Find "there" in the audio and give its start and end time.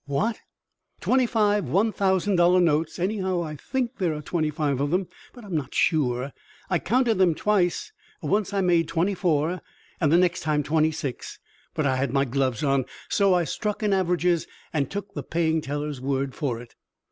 3.99-4.15